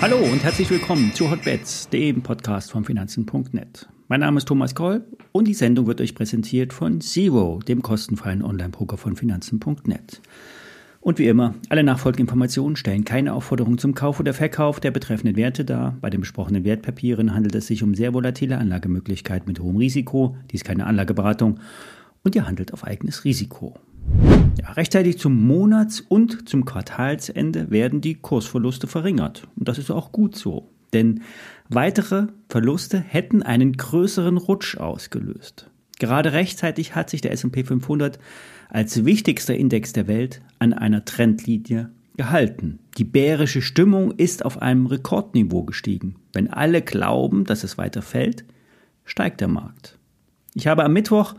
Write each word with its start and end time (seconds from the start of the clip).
Hallo 0.00 0.16
und 0.16 0.42
herzlich 0.42 0.68
willkommen 0.68 1.12
zu 1.14 1.30
Hotbets, 1.30 1.88
dem 1.88 2.22
Podcast 2.22 2.72
von 2.72 2.84
Finanzen.net. 2.84 3.88
Mein 4.08 4.20
Name 4.20 4.38
ist 4.38 4.48
Thomas 4.48 4.74
Koll 4.74 5.04
und 5.30 5.46
die 5.46 5.54
Sendung 5.54 5.86
wird 5.86 6.00
euch 6.00 6.14
präsentiert 6.14 6.72
von 6.72 7.00
Zero, 7.00 7.60
dem 7.66 7.82
kostenfreien 7.82 8.42
Online-Broker 8.42 8.96
von 8.96 9.14
Finanzen.net. 9.14 10.20
Und 11.00 11.18
wie 11.18 11.28
immer, 11.28 11.54
alle 11.68 11.82
nachfolgenden 11.82 12.26
Informationen 12.26 12.76
stellen 12.76 13.04
keine 13.04 13.32
Aufforderung 13.32 13.78
zum 13.78 13.94
Kauf 13.94 14.20
oder 14.20 14.34
Verkauf 14.34 14.80
der 14.80 14.90
betreffenden 14.90 15.36
Werte 15.36 15.64
dar. 15.64 15.96
Bei 16.00 16.10
den 16.10 16.20
besprochenen 16.20 16.64
Wertpapieren 16.64 17.32
handelt 17.32 17.54
es 17.54 17.68
sich 17.68 17.82
um 17.82 17.94
sehr 17.94 18.12
volatile 18.12 18.58
Anlagemöglichkeiten 18.58 19.48
mit 19.48 19.60
hohem 19.60 19.76
Risiko. 19.76 20.36
Dies 20.50 20.62
ist 20.62 20.66
keine 20.66 20.86
Anlageberatung 20.86 21.58
und 22.22 22.34
ihr 22.34 22.46
handelt 22.46 22.72
auf 22.72 22.84
eigenes 22.84 23.24
Risiko. 23.24 23.74
Ja, 24.60 24.72
rechtzeitig 24.72 25.18
zum 25.18 25.46
Monats- 25.46 26.00
und 26.00 26.48
zum 26.48 26.64
Quartalsende 26.64 27.70
werden 27.70 28.00
die 28.00 28.14
Kursverluste 28.14 28.86
verringert. 28.86 29.48
Und 29.56 29.68
das 29.68 29.78
ist 29.78 29.90
auch 29.90 30.12
gut 30.12 30.36
so. 30.36 30.68
Denn 30.92 31.22
weitere 31.68 32.26
Verluste 32.48 32.98
hätten 32.98 33.42
einen 33.42 33.72
größeren 33.72 34.36
Rutsch 34.36 34.76
ausgelöst. 34.76 35.70
Gerade 35.98 36.32
rechtzeitig 36.32 36.94
hat 36.94 37.10
sich 37.10 37.20
der 37.20 37.32
S&P 37.32 37.64
500 37.64 38.18
als 38.68 39.04
wichtigster 39.04 39.54
Index 39.54 39.92
der 39.92 40.06
Welt 40.06 40.42
an 40.58 40.72
einer 40.72 41.04
Trendlinie 41.04 41.90
gehalten. 42.16 42.78
Die 42.98 43.04
bärische 43.04 43.62
Stimmung 43.62 44.12
ist 44.12 44.44
auf 44.44 44.60
einem 44.60 44.86
Rekordniveau 44.86 45.64
gestiegen. 45.64 46.16
Wenn 46.32 46.50
alle 46.50 46.82
glauben, 46.82 47.44
dass 47.44 47.64
es 47.64 47.78
weiter 47.78 48.02
fällt, 48.02 48.44
steigt 49.04 49.40
der 49.40 49.48
Markt. 49.48 49.98
Ich 50.54 50.66
habe 50.66 50.84
am 50.84 50.92
Mittwoch 50.92 51.34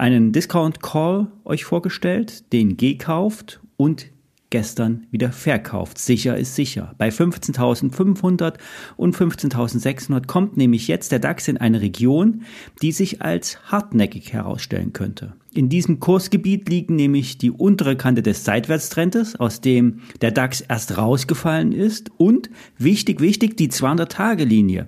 einen 0.00 0.32
Discount 0.32 0.82
Call 0.82 1.28
euch 1.44 1.64
vorgestellt, 1.64 2.52
den 2.52 2.78
gekauft 2.78 3.60
und 3.76 4.06
gestern 4.48 5.06
wieder 5.10 5.30
verkauft. 5.30 5.98
Sicher 5.98 6.36
ist 6.36 6.56
sicher. 6.56 6.94
Bei 6.98 7.10
15.500 7.10 8.54
und 8.96 9.14
15.600 9.14 10.26
kommt 10.26 10.56
nämlich 10.56 10.88
jetzt 10.88 11.12
der 11.12 11.18
DAX 11.18 11.48
in 11.48 11.58
eine 11.58 11.82
Region, 11.82 12.42
die 12.82 12.92
sich 12.92 13.22
als 13.22 13.60
hartnäckig 13.70 14.32
herausstellen 14.32 14.92
könnte. 14.92 15.34
In 15.52 15.68
diesem 15.68 16.00
Kursgebiet 16.00 16.68
liegen 16.68 16.96
nämlich 16.96 17.38
die 17.38 17.50
untere 17.50 17.96
Kante 17.96 18.22
des 18.22 18.44
Seitwärtstrendes, 18.44 19.36
aus 19.36 19.60
dem 19.60 20.00
der 20.20 20.30
DAX 20.30 20.62
erst 20.62 20.96
rausgefallen 20.96 21.72
ist 21.72 22.10
und 22.16 22.50
wichtig, 22.78 23.20
wichtig, 23.20 23.56
die 23.56 23.68
200-Tage-Linie. 23.68 24.86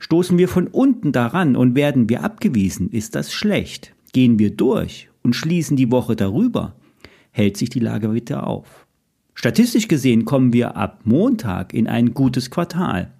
Stoßen 0.00 0.36
wir 0.36 0.48
von 0.48 0.66
unten 0.66 1.12
daran 1.12 1.56
und 1.56 1.74
werden 1.74 2.08
wir 2.08 2.24
abgewiesen, 2.24 2.90
ist 2.90 3.14
das 3.14 3.32
schlecht. 3.32 3.94
Gehen 4.12 4.38
wir 4.38 4.50
durch 4.50 5.08
und 5.22 5.34
schließen 5.34 5.76
die 5.76 5.90
Woche 5.90 6.16
darüber, 6.16 6.74
hält 7.30 7.56
sich 7.56 7.70
die 7.70 7.80
Lage 7.80 8.12
wieder 8.14 8.46
auf. 8.46 8.86
Statistisch 9.34 9.86
gesehen 9.86 10.24
kommen 10.24 10.52
wir 10.52 10.76
ab 10.76 11.02
Montag 11.04 11.72
in 11.72 11.86
ein 11.86 12.12
gutes 12.12 12.50
Quartal. 12.50 13.12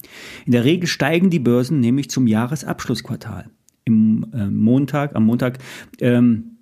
In 0.46 0.52
der 0.52 0.64
Regel 0.64 0.88
steigen 0.88 1.30
die 1.30 1.38
Börsen 1.38 1.78
nämlich 1.78 2.10
zum 2.10 2.26
Jahresabschlussquartal. 2.26 3.50
Im 3.84 4.26
äh, 4.34 4.46
Montag, 4.46 5.14
am 5.14 5.26
Montag 5.26 5.58
ähm, 6.00 6.56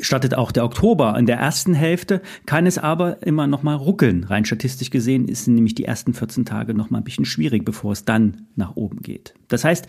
startet 0.00 0.34
auch 0.34 0.50
der 0.50 0.64
Oktober. 0.64 1.16
In 1.16 1.26
der 1.26 1.36
ersten 1.36 1.74
Hälfte 1.74 2.22
kann 2.46 2.66
es 2.66 2.76
aber 2.76 3.22
immer 3.24 3.46
noch 3.46 3.62
mal 3.62 3.74
ruckeln. 3.74 4.24
Rein 4.24 4.44
statistisch 4.44 4.90
gesehen 4.90 5.28
ist 5.28 5.46
nämlich 5.46 5.74
die 5.74 5.84
ersten 5.84 6.12
14 6.12 6.44
Tage 6.44 6.74
noch 6.74 6.90
mal 6.90 6.98
ein 6.98 7.04
bisschen 7.04 7.24
schwierig, 7.24 7.64
bevor 7.64 7.92
es 7.92 8.04
dann 8.04 8.46
nach 8.56 8.74
oben 8.76 9.00
geht. 9.00 9.34
Das 9.46 9.64
heißt, 9.64 9.86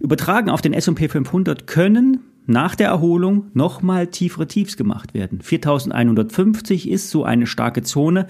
übertragen 0.00 0.50
auf 0.50 0.60
den 0.60 0.72
S&P 0.74 1.08
500 1.08 1.66
können 1.66 2.20
nach 2.50 2.74
der 2.74 2.88
Erholung 2.88 3.46
nochmal 3.54 4.08
tiefere 4.08 4.46
Tiefs 4.46 4.76
gemacht 4.76 5.14
werden. 5.14 5.40
4150 5.40 6.90
ist 6.90 7.10
so 7.10 7.24
eine 7.24 7.46
starke 7.46 7.82
Zone. 7.82 8.26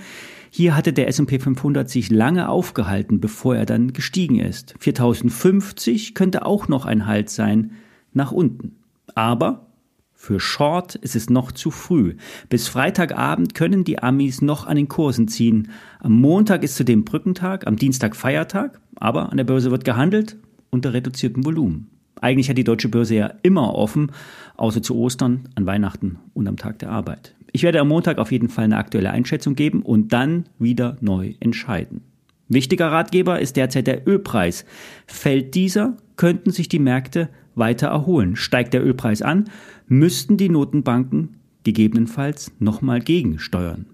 Hier 0.51 0.77
hatte 0.77 0.93
der 0.93 1.09
S&P 1.09 1.39
500 1.39 1.89
sich 1.89 2.11
lange 2.11 2.49
aufgehalten, 2.49 3.21
bevor 3.21 3.57
er 3.57 3.67
dann 3.67 3.93
gestiegen 3.93 4.39
ist. 4.39 4.75
4050 4.79 6.15
könnte 6.15 6.45
auch 6.45 6.69
noch 6.69 6.87
ein 6.87 7.07
Halt 7.07 7.31
sein 7.31 7.73
nach 8.13 8.33
unten. 8.33 8.77
Aber 9.15 9.67
für 10.13 10.39
Short 10.39 10.97
ist 10.97 11.17
es 11.17 11.31
noch 11.31 11.51
zu 11.51 11.71
früh. 11.71 12.17
Bis 12.51 12.69
Freitagabend 12.69 13.55
können 13.55 13.85
die 13.85 14.03
Amis 14.03 14.43
noch 14.43 14.67
an 14.67 14.77
den 14.77 14.89
Kursen 14.89 15.29
ziehen. 15.29 15.71
Am 15.99 16.13
Montag 16.13 16.63
ist 16.63 16.77
zudem 16.77 17.05
Brückentag, 17.05 17.67
am 17.67 17.77
Dienstag 17.77 18.15
Feiertag, 18.15 18.81
aber 18.97 19.31
an 19.31 19.39
der 19.39 19.45
Börse 19.45 19.71
wird 19.71 19.87
gehandelt 19.87 20.37
unter 20.69 20.93
reduziertem 20.93 21.45
Volumen. 21.45 21.91
Eigentlich 22.21 22.49
hat 22.49 22.59
die 22.59 22.65
deutsche 22.65 22.89
Börse 22.89 23.15
ja 23.15 23.33
immer 23.43 23.75
offen, 23.75 24.13
außer 24.57 24.83
zu 24.83 24.97
Ostern, 24.97 25.49
an 25.55 25.67
Weihnachten 25.67 26.19
und 26.35 26.47
am 26.47 26.57
Tag 26.57 26.79
der 26.79 26.91
Arbeit. 26.91 27.35
Ich 27.53 27.63
werde 27.63 27.81
am 27.81 27.89
Montag 27.89 28.19
auf 28.19 28.31
jeden 28.31 28.49
Fall 28.49 28.65
eine 28.65 28.77
aktuelle 28.77 29.11
Einschätzung 29.11 29.55
geben 29.55 29.83
und 29.83 30.13
dann 30.13 30.45
wieder 30.59 30.97
neu 31.01 31.35
entscheiden. 31.41 32.03
Wichtiger 32.49 32.91
Ratgeber 32.93 33.41
ist 33.41 33.57
derzeit 33.57 33.87
der 33.87 34.07
Ölpreis. 34.07 34.65
Fällt 35.07 35.55
dieser, 35.55 35.97
könnten 36.17 36.51
sich 36.51 36.69
die 36.69 36.79
Märkte 36.79 37.29
weiter 37.55 37.89
erholen. 37.89 38.37
Steigt 38.37 38.75
der 38.75 38.85
Ölpreis 38.85 39.23
an, 39.23 39.45
müssten 39.87 40.37
die 40.37 40.49
Notenbanken 40.49 41.37
gegebenenfalls 41.65 42.53
nochmal 42.59 43.01
gegensteuern. 43.01 43.87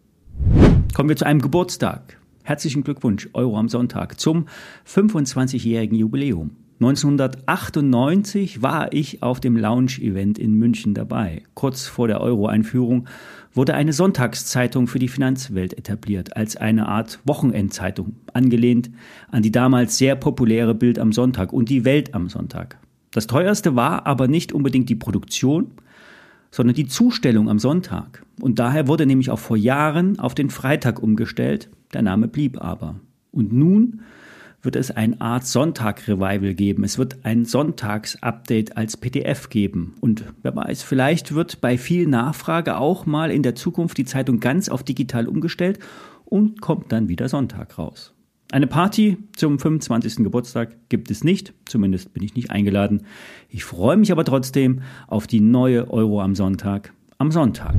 Kommen 0.95 1.09
wir 1.09 1.17
zu 1.17 1.27
einem 1.27 1.41
Geburtstag. 1.41 2.19
Herzlichen 2.45 2.85
Glückwunsch, 2.85 3.29
Euro 3.33 3.59
am 3.59 3.69
Sonntag, 3.69 4.21
zum 4.21 4.47
25-jährigen 4.87 5.99
Jubiläum. 5.99 6.53
1998 6.79 8.61
war 8.61 8.93
ich 8.93 9.23
auf 9.23 9.41
dem 9.41 9.57
Lounge-Event 9.57 10.39
in 10.39 10.53
München 10.53 10.93
dabei. 10.93 11.43
Kurz 11.55 11.87
vor 11.87 12.07
der 12.07 12.21
Euro-Einführung 12.21 13.07
wurde 13.55 13.73
eine 13.73 13.95
Sonntagszeitung 13.95 14.87
für 14.87 14.99
die 14.99 15.09
Finanzwelt 15.09 15.79
etabliert, 15.79 16.37
als 16.37 16.57
eine 16.57 16.87
Art 16.87 17.19
Wochenendzeitung, 17.25 18.17
angelehnt 18.35 18.91
an 19.31 19.43
die 19.43 19.51
damals 19.51 19.97
sehr 19.97 20.17
populäre 20.17 20.75
Bild 20.75 20.99
am 20.99 21.13
Sonntag 21.13 21.55
und 21.55 21.71
die 21.71 21.87
Welt 21.87 22.15
am 22.15 22.29
Sonntag. 22.29 22.77
Das 23.11 23.27
teuerste 23.27 23.75
war 23.75 24.07
aber 24.07 24.29
nicht 24.29 24.53
unbedingt 24.53 24.91
die 24.91 24.97
Produktion, 24.97 25.71
sondern 26.51 26.75
die 26.75 26.87
Zustellung 26.87 27.49
am 27.49 27.59
Sonntag. 27.59 28.23
Und 28.43 28.59
daher 28.59 28.87
wurde 28.87 29.07
nämlich 29.07 29.31
auch 29.31 29.39
vor 29.39 29.57
Jahren 29.57 30.19
auf 30.19 30.35
den 30.35 30.51
Freitag 30.51 31.03
umgestellt, 31.03 31.71
der 31.95 32.03
Name 32.03 32.29
blieb 32.29 32.63
aber. 32.63 32.97
Und 33.33 33.55
nun 33.55 34.03
wird 34.63 34.77
es 34.77 34.91
eine 34.91 35.21
Art 35.21 35.47
Sonntag-Revival 35.47 36.55
geben. 36.55 36.85
Es 36.85 36.99
wird 36.99 37.25
ein 37.25 37.45
Sonntags-Update 37.45 38.77
als 38.77 38.97
PDF 38.97 39.49
geben. 39.49 39.95
Und 40.01 40.25
wer 40.43 40.55
weiß, 40.55 40.83
vielleicht 40.83 41.35
wird 41.35 41.61
bei 41.61 41.79
viel 41.79 42.07
Nachfrage 42.07 42.77
auch 42.77 43.07
mal 43.07 43.31
in 43.31 43.43
der 43.43 43.55
Zukunft 43.55 43.99
die 43.99 44.05
Zeitung 44.05 44.41
ganz 44.41 44.69
auf 44.69 44.83
digital 44.83 45.29
umgestellt 45.29 45.79
und 46.25 46.61
kommt 46.61 46.93
dann 46.93 47.09
wieder 47.09 47.29
Sonntag 47.29 47.79
raus. 47.79 48.13
Eine 48.53 48.67
Party 48.67 49.19
zum 49.35 49.59
25. 49.59 50.17
Geburtstag 50.17 50.77
gibt 50.89 51.11
es 51.11 51.25
nicht, 51.25 51.53
zumindest 51.65 52.15
bin 52.15 52.23
ich 52.23 52.35
nicht 52.35 52.51
eingeladen. 52.51 53.03
Ich 53.49 53.65
freue 53.65 53.97
mich 53.97 54.13
aber 54.13 54.25
trotzdem 54.25 54.83
auf 55.09 55.27
die 55.27 55.41
neue 55.41 55.91
Euro 55.91 56.21
am 56.21 56.35
Sonntag 56.35 56.93
am 57.19 57.31
Sonntag. 57.33 57.75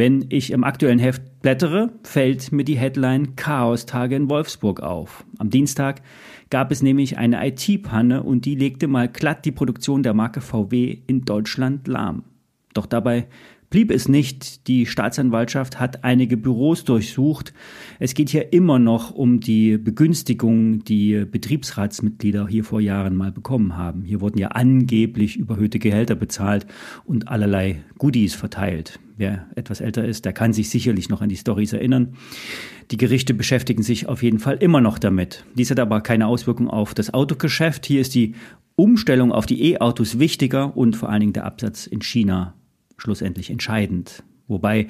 Wenn 0.00 0.24
ich 0.30 0.50
im 0.50 0.64
aktuellen 0.64 0.98
Heft 0.98 1.42
blättere, 1.42 1.92
fällt 2.04 2.52
mir 2.52 2.64
die 2.64 2.78
Headline 2.78 3.36
Chaos-Tage 3.36 4.16
in 4.16 4.30
Wolfsburg 4.30 4.80
auf. 4.80 5.26
Am 5.36 5.50
Dienstag 5.50 6.00
gab 6.48 6.72
es 6.72 6.82
nämlich 6.82 7.18
eine 7.18 7.46
IT-Panne 7.46 8.22
und 8.22 8.46
die 8.46 8.54
legte 8.54 8.88
mal 8.88 9.08
glatt 9.08 9.44
die 9.44 9.52
Produktion 9.52 10.02
der 10.02 10.14
Marke 10.14 10.40
VW 10.40 10.96
in 11.06 11.26
Deutschland 11.26 11.86
lahm. 11.86 12.22
Doch 12.72 12.86
dabei 12.86 13.26
blieb 13.68 13.90
es 13.90 14.08
nicht. 14.08 14.68
Die 14.68 14.86
Staatsanwaltschaft 14.86 15.78
hat 15.78 16.02
einige 16.02 16.38
Büros 16.38 16.84
durchsucht. 16.84 17.52
Es 17.98 18.14
geht 18.14 18.30
hier 18.30 18.54
immer 18.54 18.78
noch 18.78 19.10
um 19.10 19.40
die 19.40 19.76
Begünstigung, 19.76 20.82
die 20.82 21.26
Betriebsratsmitglieder 21.30 22.48
hier 22.48 22.64
vor 22.64 22.80
Jahren 22.80 23.16
mal 23.16 23.32
bekommen 23.32 23.76
haben. 23.76 24.04
Hier 24.04 24.22
wurden 24.22 24.38
ja 24.38 24.48
angeblich 24.48 25.36
überhöhte 25.36 25.78
Gehälter 25.78 26.14
bezahlt 26.14 26.66
und 27.04 27.28
allerlei 27.28 27.84
Goodies 27.98 28.34
verteilt. 28.34 28.98
Wer 29.20 29.48
etwas 29.54 29.82
älter 29.82 30.02
ist, 30.02 30.24
der 30.24 30.32
kann 30.32 30.54
sich 30.54 30.70
sicherlich 30.70 31.10
noch 31.10 31.20
an 31.20 31.28
die 31.28 31.36
Stories 31.36 31.74
erinnern. 31.74 32.14
Die 32.90 32.96
Gerichte 32.96 33.34
beschäftigen 33.34 33.82
sich 33.82 34.06
auf 34.08 34.22
jeden 34.22 34.38
Fall 34.38 34.56
immer 34.56 34.80
noch 34.80 34.98
damit. 34.98 35.44
Dies 35.56 35.70
hat 35.70 35.78
aber 35.78 36.00
keine 36.00 36.26
Auswirkung 36.26 36.70
auf 36.70 36.94
das 36.94 37.12
Autogeschäft. 37.12 37.84
Hier 37.84 38.00
ist 38.00 38.14
die 38.14 38.34
Umstellung 38.76 39.30
auf 39.30 39.44
die 39.44 39.72
E-Autos 39.72 40.18
wichtiger 40.18 40.74
und 40.74 40.96
vor 40.96 41.10
allen 41.10 41.20
Dingen 41.20 41.32
der 41.34 41.44
Absatz 41.44 41.86
in 41.86 42.00
China 42.00 42.54
schlussendlich 42.96 43.50
entscheidend. 43.50 44.22
Wobei 44.48 44.86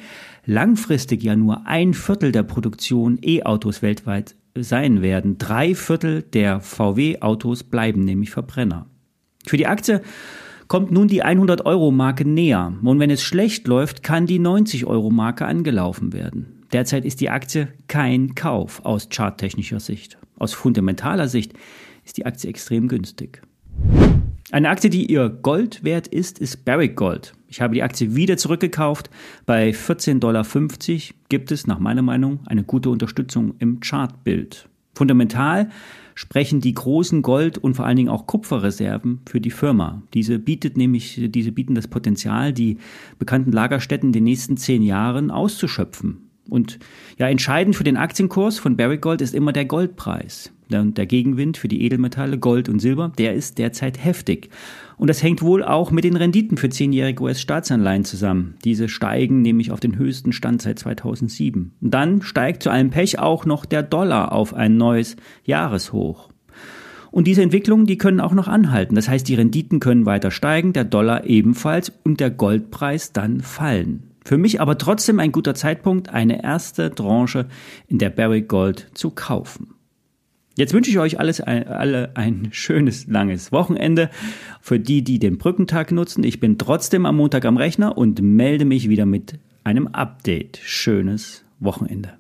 langfristig 0.46 1.24
ja 1.24 1.34
nur 1.34 1.66
ein 1.66 1.92
Viertel 1.92 2.30
der 2.30 2.44
Produktion 2.44 3.18
E-Autos 3.20 3.82
weltweit 3.82 4.36
sein 4.56 5.02
werden. 5.02 5.38
Drei 5.38 5.74
Viertel 5.74 6.22
der 6.22 6.60
VW-Autos 6.60 7.64
bleiben 7.64 8.04
nämlich 8.04 8.30
Verbrenner. 8.30 8.86
Für 9.44 9.56
die 9.56 9.66
Aktie 9.66 10.02
kommt 10.70 10.92
nun 10.92 11.08
die 11.08 11.24
100-Euro-Marke 11.24 12.24
näher. 12.24 12.72
Und 12.84 13.00
wenn 13.00 13.10
es 13.10 13.24
schlecht 13.24 13.66
läuft, 13.66 14.04
kann 14.04 14.26
die 14.26 14.38
90-Euro-Marke 14.38 15.44
angelaufen 15.44 16.12
werden. 16.12 16.62
Derzeit 16.72 17.04
ist 17.04 17.20
die 17.20 17.28
Aktie 17.28 17.66
kein 17.88 18.36
Kauf 18.36 18.84
aus 18.84 19.08
charttechnischer 19.10 19.80
Sicht. 19.80 20.16
Aus 20.38 20.52
fundamentaler 20.52 21.26
Sicht 21.26 21.54
ist 22.04 22.18
die 22.18 22.24
Aktie 22.24 22.48
extrem 22.48 22.86
günstig. 22.86 23.42
Eine 24.52 24.68
Aktie, 24.68 24.90
die 24.90 25.10
ihr 25.10 25.28
Gold 25.28 25.82
wert 25.82 26.06
ist, 26.06 26.38
ist 26.38 26.64
Barrick 26.64 26.94
Gold. 26.94 27.32
Ich 27.48 27.60
habe 27.60 27.74
die 27.74 27.82
Aktie 27.82 28.14
wieder 28.14 28.36
zurückgekauft. 28.36 29.10
Bei 29.46 29.70
14,50 29.70 30.20
Dollar 30.20 30.46
gibt 31.28 31.50
es 31.50 31.66
nach 31.66 31.80
meiner 31.80 32.02
Meinung 32.02 32.46
eine 32.46 32.62
gute 32.62 32.90
Unterstützung 32.90 33.54
im 33.58 33.80
Chartbild. 33.80 34.69
Fundamental 34.94 35.70
sprechen 36.14 36.60
die 36.60 36.74
großen 36.74 37.22
Gold- 37.22 37.58
und 37.58 37.74
vor 37.74 37.86
allen 37.86 37.96
Dingen 37.96 38.08
auch 38.08 38.26
Kupferreserven 38.26 39.20
für 39.26 39.40
die 39.40 39.50
Firma. 39.50 40.02
Diese 40.12 40.38
bietet 40.38 40.76
nämlich, 40.76 41.20
diese 41.28 41.52
bieten 41.52 41.74
das 41.74 41.88
Potenzial, 41.88 42.52
die 42.52 42.78
bekannten 43.18 43.52
Lagerstätten 43.52 44.10
in 44.10 44.12
den 44.12 44.24
nächsten 44.24 44.56
zehn 44.56 44.82
Jahren 44.82 45.30
auszuschöpfen. 45.30 46.29
Und 46.50 46.78
ja, 47.18 47.28
entscheidend 47.28 47.76
für 47.76 47.84
den 47.84 47.96
Aktienkurs 47.96 48.58
von 48.58 48.76
Barrick 48.76 49.00
Gold 49.00 49.22
ist 49.22 49.34
immer 49.34 49.52
der 49.52 49.64
Goldpreis. 49.64 50.52
Der 50.70 51.06
Gegenwind 51.06 51.56
für 51.56 51.66
die 51.66 51.82
Edelmetalle 51.82 52.38
Gold 52.38 52.68
und 52.68 52.78
Silber, 52.78 53.10
der 53.18 53.34
ist 53.34 53.58
derzeit 53.58 54.04
heftig. 54.04 54.50
Und 54.96 55.08
das 55.08 55.20
hängt 55.20 55.42
wohl 55.42 55.64
auch 55.64 55.90
mit 55.90 56.04
den 56.04 56.14
Renditen 56.14 56.56
für 56.56 56.68
zehnjährige 56.68 57.24
US-Staatsanleihen 57.24 58.04
zusammen. 58.04 58.54
Diese 58.64 58.88
steigen 58.88 59.42
nämlich 59.42 59.72
auf 59.72 59.80
den 59.80 59.96
höchsten 59.96 60.32
Stand 60.32 60.62
seit 60.62 60.78
2007. 60.78 61.72
Und 61.80 61.90
dann 61.92 62.22
steigt 62.22 62.62
zu 62.62 62.70
allem 62.70 62.90
Pech 62.90 63.18
auch 63.18 63.46
noch 63.46 63.64
der 63.64 63.82
Dollar 63.82 64.30
auf 64.30 64.54
ein 64.54 64.76
neues 64.76 65.16
Jahreshoch. 65.44 66.30
Und 67.10 67.26
diese 67.26 67.42
Entwicklungen, 67.42 67.86
die 67.86 67.98
können 67.98 68.20
auch 68.20 68.34
noch 68.34 68.46
anhalten. 68.46 68.94
Das 68.94 69.08
heißt, 69.08 69.26
die 69.26 69.34
Renditen 69.34 69.80
können 69.80 70.06
weiter 70.06 70.30
steigen, 70.30 70.72
der 70.72 70.84
Dollar 70.84 71.26
ebenfalls 71.26 71.92
und 72.04 72.20
der 72.20 72.30
Goldpreis 72.30 73.12
dann 73.12 73.40
fallen. 73.40 74.09
Für 74.30 74.38
mich 74.38 74.60
aber 74.60 74.78
trotzdem 74.78 75.18
ein 75.18 75.32
guter 75.32 75.56
Zeitpunkt, 75.56 76.10
eine 76.10 76.44
erste 76.44 76.94
Tranche 76.94 77.48
in 77.88 77.98
der 77.98 78.10
Barrick 78.10 78.46
Gold 78.46 78.86
zu 78.94 79.10
kaufen. 79.10 79.74
Jetzt 80.56 80.72
wünsche 80.72 80.88
ich 80.88 81.00
euch 81.00 81.18
alles, 81.18 81.40
alle 81.40 82.12
ein 82.14 82.50
schönes, 82.52 83.08
langes 83.08 83.50
Wochenende. 83.50 84.08
Für 84.60 84.78
die, 84.78 85.02
die 85.02 85.18
den 85.18 85.36
Brückentag 85.36 85.90
nutzen, 85.90 86.22
ich 86.22 86.38
bin 86.38 86.58
trotzdem 86.58 87.06
am 87.06 87.16
Montag 87.16 87.44
am 87.44 87.56
Rechner 87.56 87.98
und 87.98 88.22
melde 88.22 88.64
mich 88.64 88.88
wieder 88.88 89.04
mit 89.04 89.40
einem 89.64 89.88
Update. 89.88 90.60
Schönes 90.62 91.44
Wochenende. 91.58 92.12